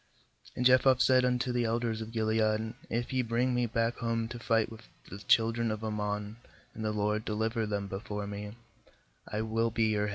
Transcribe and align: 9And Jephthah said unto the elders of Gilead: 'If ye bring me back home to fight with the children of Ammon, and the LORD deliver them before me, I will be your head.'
9And 0.57 0.65
Jephthah 0.65 0.99
said 0.99 1.23
unto 1.23 1.51
the 1.51 1.63
elders 1.65 2.01
of 2.01 2.11
Gilead: 2.11 2.73
'If 2.89 3.13
ye 3.13 3.21
bring 3.21 3.53
me 3.53 3.67
back 3.67 3.97
home 3.99 4.27
to 4.29 4.39
fight 4.39 4.71
with 4.71 4.81
the 5.11 5.19
children 5.19 5.69
of 5.69 5.83
Ammon, 5.83 6.37
and 6.73 6.83
the 6.83 6.91
LORD 6.91 7.23
deliver 7.23 7.67
them 7.67 7.85
before 7.87 8.25
me, 8.25 8.57
I 9.27 9.43
will 9.43 9.69
be 9.69 9.89
your 9.91 10.07
head.' 10.07 10.09